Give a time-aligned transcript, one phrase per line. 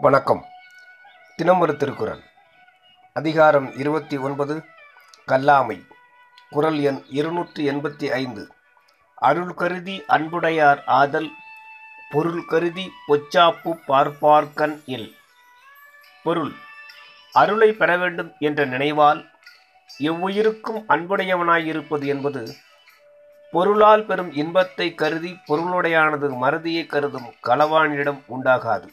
[0.00, 0.44] வணக்கம்.
[1.36, 2.20] தினம் ஒரு திருக்குறள்.
[3.12, 4.64] அதிகாரம் இருபத்தி ஒன்பது
[5.28, 5.86] கல்லாமை.
[6.50, 8.52] குரல் எண் இருநூற்றி எண்பத்தி ஐந்து.
[9.14, 11.30] அருள் கருதி அன்புடையார் ஆதல்
[12.10, 15.16] பொருள் கருதி பொச்சாப்பு பார்ப்பார்கண் இல்.
[16.22, 16.52] பொருள்
[17.32, 19.30] அருளை பெற வேண்டும் என்ற நினைவால்
[19.98, 22.54] எவ்வுயிருக்கும் அன்புடையவனாயிருப்பது என்பது
[23.50, 28.88] பொருளால் பெறும் இன்பத்தை கருதி பொருளுடையானது மறதியை கருதும் களவானிடம் உண்டாகாது.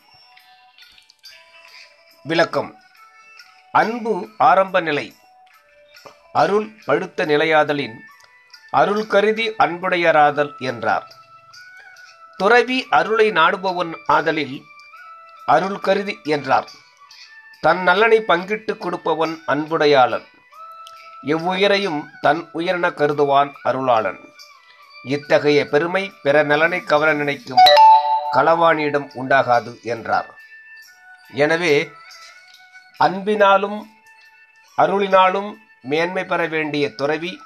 [2.29, 2.70] விளக்கம்.
[3.71, 5.16] அன்பு ஆரம்ப நிலை.
[6.31, 7.95] அருள் பழுத்த நிலையாதலின்
[8.71, 11.05] அருள் கருதி அன்புடையராதல் என்றார்.
[12.38, 14.55] துறவி அருளை நாடுபவன் ஆதலில்
[15.45, 16.69] அருள் கருதி என்றார்.
[17.61, 20.25] தன் நலனை பங்கிட்டு கொடுப்பவன் அன்புடையாளன்.
[21.25, 24.19] எவ்வுயிரையும் தன் உயிரென கருதுவான் அருளாளன்.
[25.03, 27.63] இத்தகைய பெருமை பிற நலனை கவர நினைக்கும்
[28.31, 30.31] களவாணியிடம் உண்டாகாது என்றார்.
[31.31, 31.75] எனவே
[32.99, 33.79] அன்பினாலும்
[34.77, 37.39] அருளினாலும் மேன்மை பெற வேண்டிய துறவி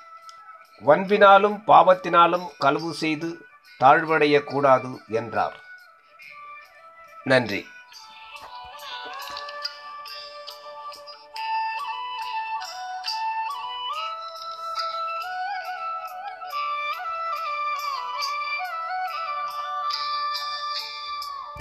[0.86, 3.46] வன்பினாலும் பாவத்தினாலும் களவு செய்து
[3.80, 5.58] தாழ்வடையக்கூடாது என்றார்.
[7.24, 7.68] நன்றி.